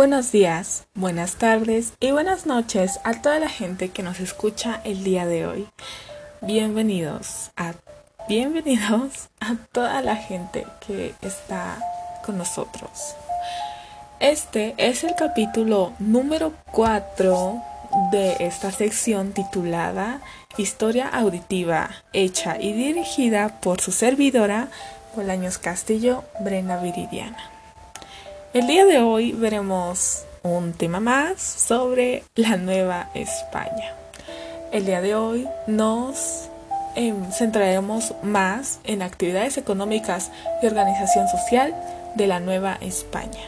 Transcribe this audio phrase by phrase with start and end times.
[0.00, 5.04] Buenos días, buenas tardes y buenas noches a toda la gente que nos escucha el
[5.04, 5.68] día de hoy.
[6.40, 7.74] Bienvenidos a
[8.26, 11.76] bienvenidos a toda la gente que está
[12.24, 13.14] con nosotros.
[14.20, 17.62] Este es el capítulo número 4
[18.10, 20.22] de esta sección titulada
[20.56, 24.68] Historia auditiva, hecha y dirigida por su servidora
[25.14, 27.59] Bolaños Castillo, Brenda Viridiana.
[28.52, 33.94] El día de hoy veremos un tema más sobre la Nueva España.
[34.72, 36.48] El día de hoy nos
[36.96, 40.32] em, centraremos más en actividades económicas
[40.62, 41.74] y organización social
[42.16, 43.40] de la Nueva España.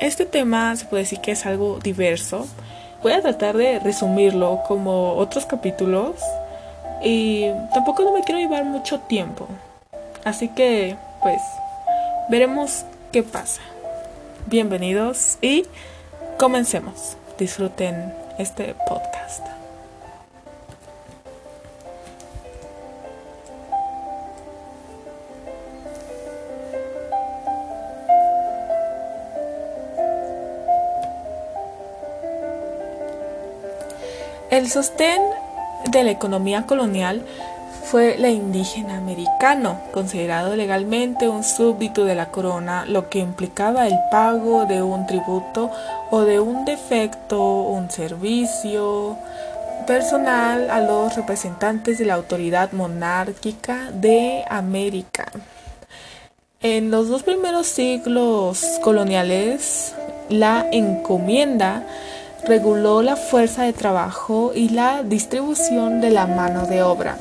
[0.00, 2.46] Este tema se puede decir que es algo diverso,
[3.02, 6.16] Voy a tratar de resumirlo como otros capítulos
[7.04, 9.46] y tampoco no me quiero llevar mucho tiempo.
[10.24, 11.40] Así que, pues,
[12.28, 13.60] veremos qué pasa.
[14.48, 15.64] Bienvenidos y
[16.38, 17.16] comencemos.
[17.36, 19.44] Disfruten este podcast.
[34.52, 35.20] El sostén
[35.90, 37.24] de la economía colonial
[37.90, 43.94] fue la indígena americano, considerado legalmente un súbdito de la corona, lo que implicaba el
[44.10, 45.70] pago de un tributo
[46.10, 49.16] o de un defecto, un servicio
[49.86, 55.30] personal a los representantes de la autoridad monárquica de América.
[56.60, 59.94] En los dos primeros siglos coloniales,
[60.28, 61.84] la encomienda
[62.44, 67.16] reguló la fuerza de trabajo y la distribución de la mano de obra.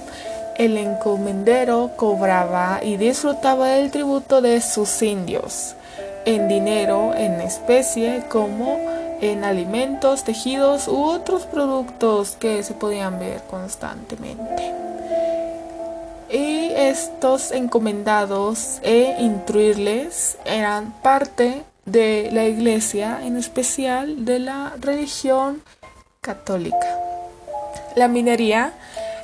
[0.56, 5.76] El encomendero cobraba y disfrutaba del tributo de sus indios,
[6.24, 8.80] en dinero, en especie, como
[9.20, 14.74] en alimentos, tejidos u otros productos que se podían ver constantemente.
[16.30, 25.62] Y estos encomendados e intruirles eran parte de la iglesia, en especial de la religión
[26.22, 27.00] católica.
[27.96, 28.74] La minería,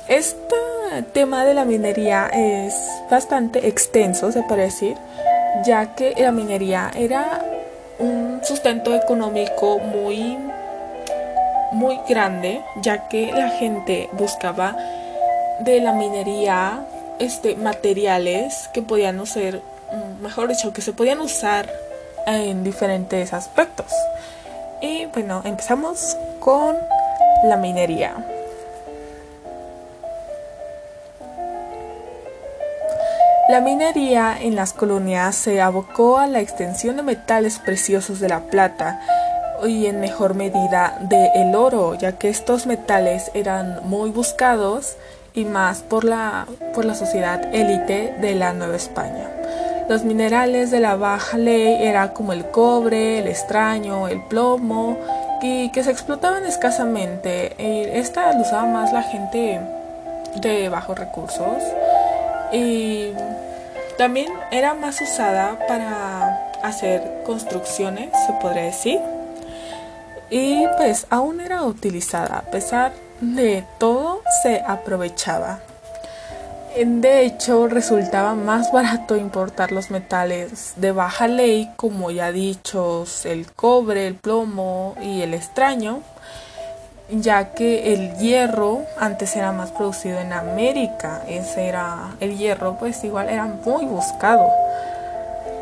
[0.08, 0.71] este
[1.12, 2.74] tema de la minería es
[3.10, 4.96] bastante extenso, se puede decir,
[5.64, 7.42] ya que la minería era
[7.98, 10.38] un sustento económico muy
[11.72, 14.76] muy grande, ya que la gente buscaba
[15.60, 16.84] de la minería
[17.18, 21.70] este materiales que podían ser, mm, mejor dicho, que se podían usar
[22.26, 23.92] en diferentes aspectos.
[24.80, 26.76] Y bueno, empezamos con
[27.44, 28.14] la minería.
[33.48, 38.40] La minería en las colonias se abocó a la extensión de metales preciosos de la
[38.40, 39.00] plata
[39.66, 44.96] y en mejor medida de el oro, ya que estos metales eran muy buscados
[45.34, 49.28] y más por la, por la sociedad élite de la Nueva España.
[49.88, 54.96] Los minerales de la baja ley eran como el cobre, el extraño, el plomo,
[55.42, 57.54] y que se explotaban escasamente.
[57.98, 59.60] Esta lo usaba más la gente
[60.36, 61.62] de bajos recursos.
[62.52, 63.12] Y
[63.96, 69.00] también era más usada para hacer construcciones, se podría decir.
[70.30, 75.60] Y pues aún era utilizada, a pesar de todo, se aprovechaba.
[76.74, 83.52] De hecho, resultaba más barato importar los metales de baja ley, como ya dichos, el
[83.52, 86.00] cobre, el plomo y el extraño,
[87.10, 91.22] ya que el hierro antes era más producido en América.
[91.28, 94.48] Ese era el hierro, pues igual era muy buscado.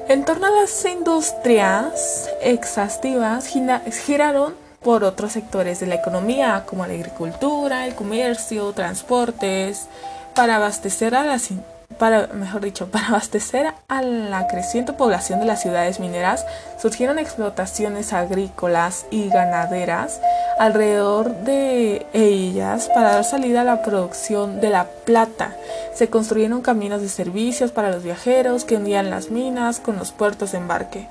[0.09, 6.95] En torno a las industrias exhaustivas giraron por otros sectores de la economía, como la
[6.95, 9.87] agricultura, el comercio, transportes,
[10.35, 11.51] para abastecer a las
[11.99, 16.47] para, mejor dicho, para abastecer a la creciente población de las ciudades mineras,
[16.81, 20.21] surgieron explotaciones agrícolas y ganaderas
[20.61, 25.57] alrededor de ellas para dar salida a la producción de la plata.
[25.95, 30.53] Se construyeron caminos de servicios para los viajeros que unían las minas con los puertos
[30.53, 31.09] de embarque.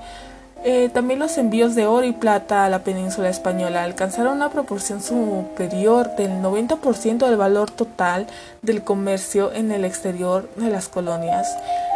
[0.63, 5.01] Eh, también los envíos de oro y plata a la península española alcanzaron una proporción
[5.01, 8.27] superior del 90% del valor total
[8.61, 11.47] del comercio en el exterior de las colonias.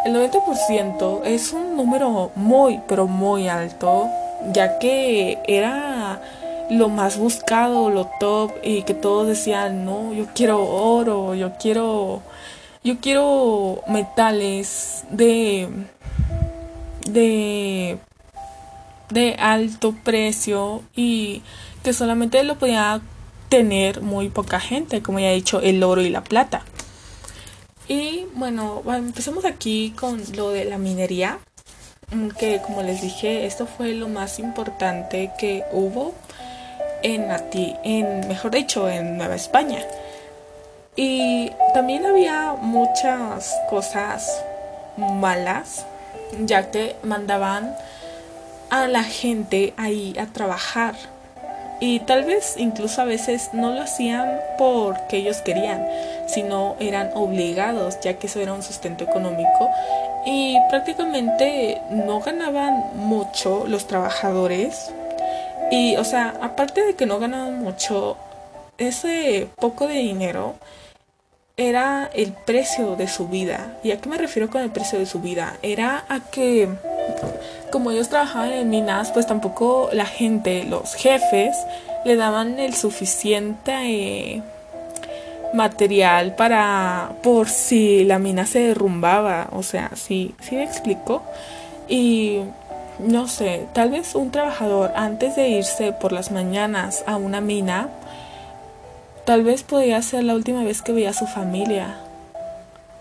[0.06, 4.08] El 90% es un número muy, pero muy alto,
[4.54, 6.03] ya que era
[6.74, 12.22] lo más buscado, lo top, y que todos decían, no, yo quiero oro, yo quiero,
[12.84, 15.70] yo quiero metales de,
[17.08, 18.00] de
[19.14, 21.44] de alto precio y
[21.84, 23.02] que solamente lo podía
[23.48, 26.64] tener muy poca gente, como ya he dicho, el oro y la plata.
[27.88, 31.40] Y bueno, empecemos aquí con lo de la minería,
[32.40, 36.16] que como les dije, esto fue lo más importante que hubo
[37.04, 37.28] en,
[37.84, 39.80] en mejor dicho, en Nueva España.
[40.96, 44.44] Y también había muchas cosas
[44.98, 45.86] malas,
[46.40, 47.76] ya que mandaban
[48.70, 50.96] a la gente ahí a trabajar.
[51.80, 55.86] Y tal vez incluso a veces no lo hacían porque ellos querían,
[56.28, 59.70] sino eran obligados, ya que eso era un sustento económico.
[60.26, 64.92] Y prácticamente no ganaban mucho los trabajadores.
[65.74, 68.16] Y, o sea, aparte de que no ganaban mucho,
[68.78, 70.54] ese poco de dinero
[71.58, 73.80] era el precio de su vida.
[73.84, 75.58] ¿Y a qué me refiero con el precio de su vida?
[75.64, 76.70] Era a que,
[77.72, 81.58] como ellos trabajaban en minas, pues tampoco la gente, los jefes,
[82.06, 84.44] le daban el suficiente eh,
[85.56, 89.48] material para, por si la mina se derrumbaba.
[89.54, 91.24] O sea, sí, sí me explico.
[91.88, 92.42] Y
[93.00, 97.90] no sé, tal vez un trabajador antes de irse por las mañanas a una mina,
[99.26, 101.96] Tal vez podía ser la última vez que veía a su familia.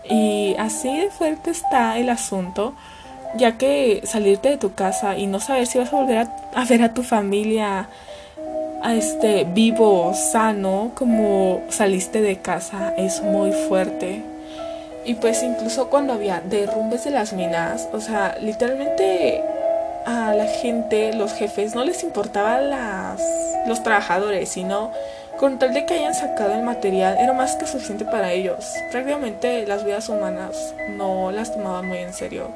[0.09, 2.73] Y así de fuerte está el asunto,
[3.35, 6.81] ya que salirte de tu casa y no saber si vas a volver a, ver
[6.81, 7.89] a tu familia
[8.81, 14.23] a este vivo, sano, como saliste de casa, es muy fuerte.
[15.05, 19.43] Y pues incluso cuando había derrumbes de las minas, o sea, literalmente
[20.05, 23.21] a la gente, los jefes, no les importaba las,
[23.67, 24.91] los trabajadores, sino
[25.39, 28.73] con tal de que hayan sacado el material, era más que suficiente para ellos.
[28.91, 32.49] Prácticamente las vidas humanas no las tomaban muy en serio.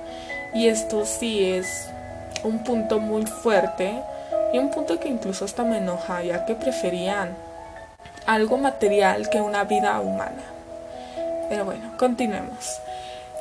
[0.53, 1.89] Y esto sí es
[2.43, 3.91] un punto muy fuerte
[4.53, 7.35] y un punto que incluso hasta me enoja, ya que preferían
[8.25, 10.43] algo material que una vida humana.
[11.49, 12.79] Pero bueno, continuemos.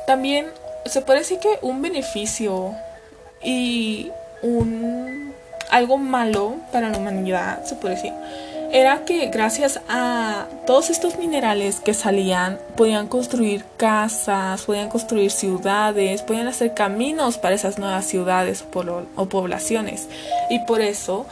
[0.05, 0.47] También
[0.85, 2.75] se puede decir que un beneficio
[3.43, 4.11] y
[4.41, 5.33] un
[5.69, 8.13] algo malo para la humanidad, se puede decir,
[8.71, 16.21] era que gracias a todos estos minerales que salían, podían construir casas, podían construir ciudades,
[16.21, 18.65] podían hacer caminos para esas nuevas ciudades
[19.15, 20.07] o, poblaciones.
[20.49, 21.25] Y por eso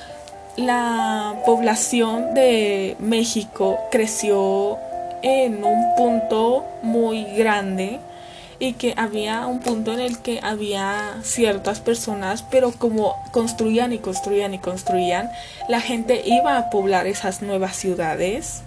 [0.56, 4.78] la población de México creció
[5.22, 8.00] en un punto muy grande
[8.60, 14.00] y que había un punto en el que había ciertas personas, pero como construían y
[14.00, 15.30] construían y construían,
[15.68, 18.64] la gente iba a poblar esas nuevas ciudades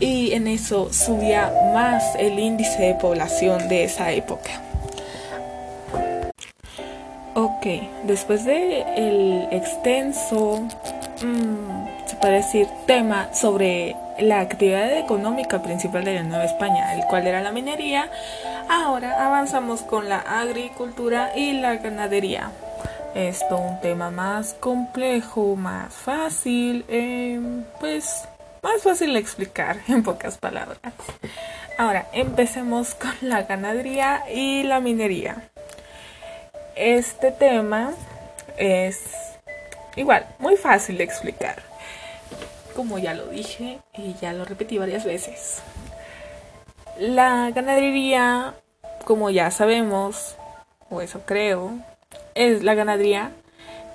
[0.00, 4.62] y en eso subía más el índice de población de esa época.
[7.34, 7.66] Ok,
[8.04, 10.62] después de el extenso,
[11.22, 17.04] mm, se puede decir, tema sobre la actividad económica principal de la Nueva España, el
[17.04, 18.10] cual era la minería,
[18.68, 22.50] ahora avanzamos con la agricultura y la ganadería.
[23.14, 28.24] Esto un tema más complejo, más fácil, em, pues
[28.62, 30.78] más fácil de explicar en pocas palabras.
[31.78, 35.48] Ahora, empecemos con la ganadería y la minería.
[36.74, 37.92] Este tema
[38.56, 39.02] es
[39.96, 41.62] igual, muy fácil de explicar
[42.76, 45.62] como ya lo dije y ya lo repetí varias veces.
[46.98, 48.54] La ganadería,
[49.04, 50.36] como ya sabemos,
[50.90, 51.72] o eso creo,
[52.34, 53.32] es la ganadería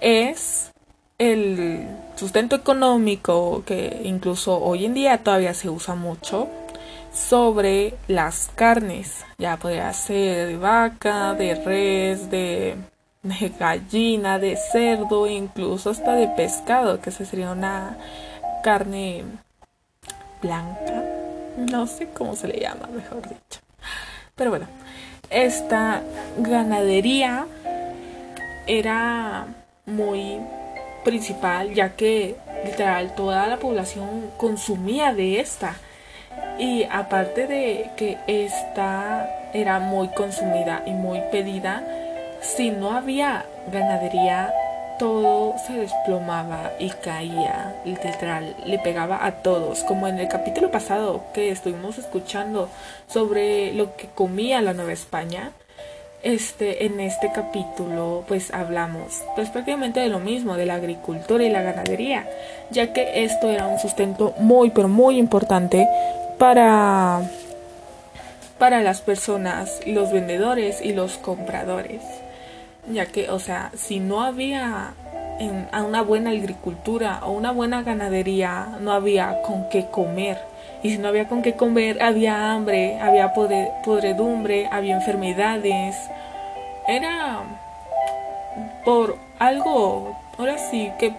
[0.01, 0.71] es
[1.19, 6.49] el sustento económico que incluso hoy en día todavía se usa mucho
[7.13, 9.23] sobre las carnes.
[9.37, 12.75] Ya podría ser de vaca, de res, de,
[13.59, 17.97] gallina, de cerdo, incluso hasta de pescado, que esa sería una
[18.63, 19.23] carne
[20.41, 21.03] blanca,
[21.65, 23.59] no sé cómo se le llama, mejor dicho.
[24.35, 24.67] Pero bueno,
[25.29, 26.01] esta
[26.37, 27.45] ganadería
[28.67, 29.47] era
[29.85, 30.39] muy
[31.03, 35.75] principal ya que literal toda la población consumía de esta
[36.59, 41.83] y aparte de que esta era muy consumida y muy pedida
[42.41, 44.53] si no había ganadería
[45.01, 51.23] todo se desplomaba y caía, literal, le pegaba a todos, como en el capítulo pasado
[51.33, 52.69] que estuvimos escuchando
[53.07, 55.53] sobre lo que comía la Nueva España.
[56.21, 61.49] Este, en este capítulo, pues hablamos, pues prácticamente de lo mismo, de la agricultura y
[61.49, 62.29] la ganadería,
[62.69, 65.87] ya que esto era un sustento muy, pero muy importante
[66.37, 67.21] para,
[68.59, 72.20] para las personas, los vendedores y los compradores
[72.89, 74.93] ya que, o sea, si no había
[75.71, 80.37] a una buena agricultura o una buena ganadería, no había con qué comer.
[80.83, 85.95] Y si no había con qué comer, había hambre, había podredumbre, había enfermedades.
[86.87, 87.39] Era
[88.85, 91.13] por algo, ahora sí que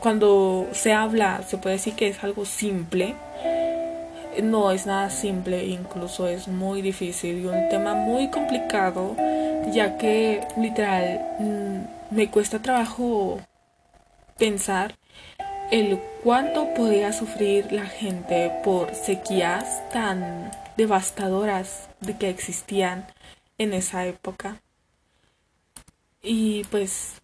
[0.00, 3.14] cuando se habla se puede decir que es algo simple.
[4.42, 9.16] No es nada simple, incluso es muy difícil y un tema muy complicado,
[9.70, 13.40] ya que literal mm, me cuesta trabajo
[14.38, 14.94] pensar
[15.70, 23.06] el cuánto podía sufrir la gente por sequías tan devastadoras de que existían
[23.58, 24.60] en esa época.
[26.22, 27.22] Y pues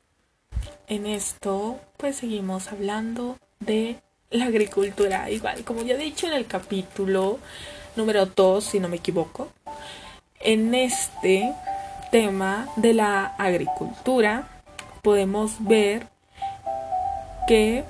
[0.87, 4.00] en esto pues seguimos hablando de
[4.31, 5.31] la agricultura.
[5.31, 7.39] Igual, como ya he dicho en el capítulo
[7.97, 9.49] número 2, si no me equivoco,
[10.39, 11.53] en este
[12.11, 14.49] tema de la agricultura
[15.03, 16.07] podemos ver
[17.47, 17.85] que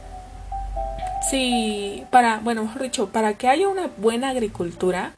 [1.31, 5.13] si para, bueno, mejor dicho, para que haya una buena agricultura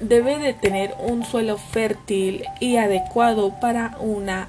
[0.00, 4.48] debe de tener un suelo fértil y adecuado para una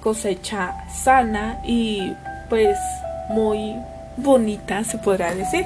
[0.00, 2.12] cosecha sana y
[2.48, 2.78] pues
[3.28, 3.74] muy
[4.18, 5.64] bonita se podrá decir.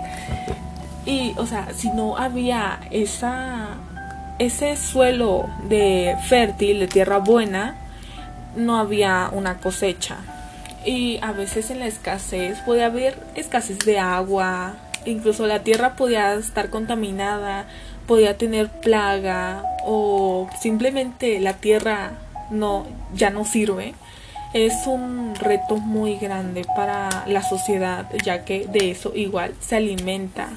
[1.04, 3.68] Y o sea si no había esa
[4.38, 7.76] ese suelo de fértil de tierra buena
[8.56, 10.16] no había una cosecha.
[10.84, 16.34] Y a veces en la escasez puede haber escasez de agua incluso la tierra podía
[16.34, 17.66] estar contaminada
[18.06, 22.12] podía tener plaga o simplemente la tierra
[22.50, 23.94] no ya no sirve
[24.52, 30.50] es un reto muy grande para la sociedad ya que de eso igual se alimenta.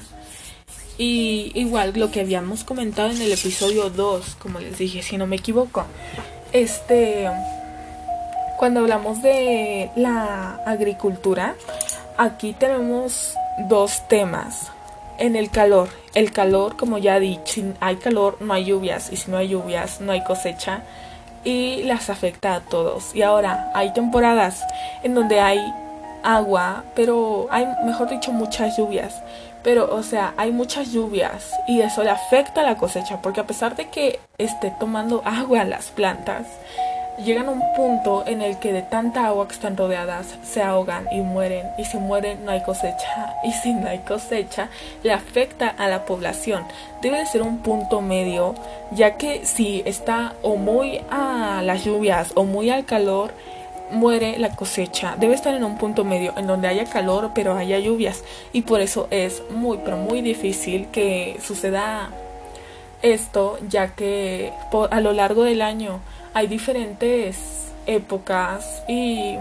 [0.98, 5.26] Y igual lo que habíamos comentado en el episodio 2 como les dije si no
[5.26, 5.84] me equivoco
[6.52, 7.28] este
[8.56, 11.54] cuando hablamos de la agricultura
[12.16, 13.34] aquí tenemos
[13.68, 14.70] dos temas.
[15.18, 19.16] En el calor el calor como ya dicho si hay calor no hay lluvias y
[19.16, 20.82] si no hay lluvias no hay cosecha
[21.46, 23.14] y las afecta a todos.
[23.14, 24.66] Y ahora hay temporadas
[25.04, 25.60] en donde hay
[26.24, 29.22] agua, pero hay, mejor dicho, muchas lluvias.
[29.62, 33.46] Pero, o sea, hay muchas lluvias y eso le afecta a la cosecha, porque a
[33.46, 36.46] pesar de que esté tomando agua las plantas,
[37.24, 41.06] llegan a un punto en el que de tanta agua que están rodeadas se ahogan
[41.10, 44.68] y mueren y si mueren no hay cosecha y si no hay cosecha
[45.02, 46.64] le afecta a la población.
[47.00, 48.54] Debe de ser un punto medio
[48.90, 53.32] ya que si está o muy a las lluvias o muy al calor
[53.90, 55.16] muere la cosecha.
[55.18, 58.24] Debe estar en un punto medio en donde haya calor pero haya lluvias.
[58.52, 62.10] Y por eso es muy pero muy difícil que suceda
[63.02, 64.52] esto ya que
[64.90, 66.00] a lo largo del año
[66.36, 69.36] hay diferentes épocas y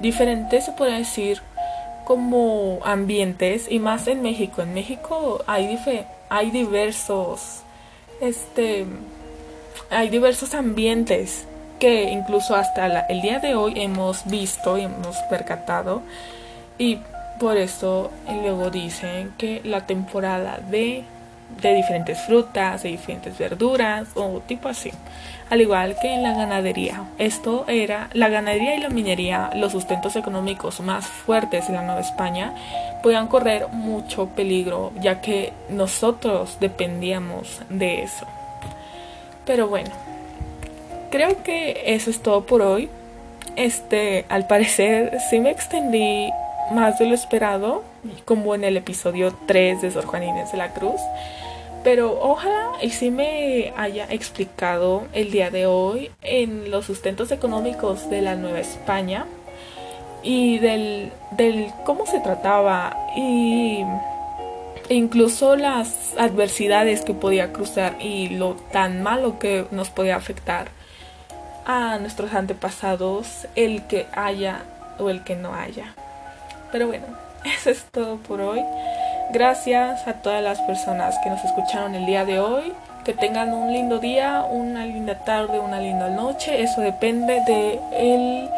[0.00, 1.40] diferentes, se puede decir,
[2.04, 4.62] como ambientes y más en México.
[4.62, 5.78] En México hay,
[6.28, 7.60] hay diversos,
[8.20, 8.84] este,
[9.90, 11.46] hay diversos ambientes
[11.78, 16.02] que incluso hasta el día de hoy hemos visto y hemos percatado
[16.78, 16.98] y
[17.38, 21.04] por eso luego dicen que la temporada de
[21.60, 24.90] de diferentes frutas, de diferentes verduras o tipo así.
[25.50, 27.04] Al igual que en la ganadería.
[27.18, 32.00] Esto era la ganadería y la minería, los sustentos económicos más fuertes en la Nueva
[32.00, 32.54] España,
[33.02, 38.26] podían correr mucho peligro ya que nosotros dependíamos de eso.
[39.44, 39.90] Pero bueno,
[41.10, 42.88] creo que eso es todo por hoy.
[43.56, 46.30] Este, al parecer sí me extendí
[46.70, 47.82] más de lo esperado,
[48.24, 51.00] como en el episodio 3 de Sor Juan Inés de la Cruz.
[51.82, 58.10] Pero ojalá y sí me haya explicado el día de hoy en los sustentos económicos
[58.10, 59.26] de la Nueva España
[60.22, 63.84] y del, del cómo se trataba y
[64.90, 70.68] e incluso las adversidades que podía cruzar y lo tan malo que nos podía afectar
[71.64, 74.64] a nuestros antepasados el que haya
[74.98, 75.94] o el que no haya.
[76.72, 77.06] Pero bueno,
[77.44, 78.60] eso es todo por hoy.
[79.32, 82.72] Gracias a todas las personas que nos escucharon el día de hoy.
[83.04, 86.62] Que tengan un lindo día, una linda tarde, una linda noche.
[86.62, 88.48] Eso depende de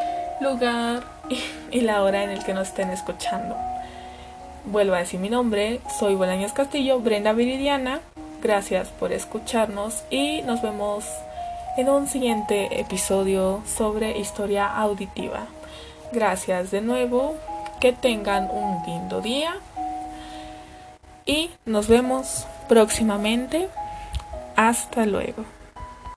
[0.40, 1.02] lugar
[1.70, 3.54] y la hora en el que nos estén escuchando.
[4.64, 8.00] Vuelvo a decir mi nombre, soy Bolaños Castillo, Brenda Viridiana.
[8.42, 11.04] Gracias por escucharnos y nos vemos
[11.76, 15.46] en un siguiente episodio sobre historia auditiva.
[16.12, 17.34] Gracias de nuevo
[17.78, 19.56] que tengan un lindo día
[21.26, 23.68] y nos vemos próximamente.
[24.56, 25.44] Hasta luego.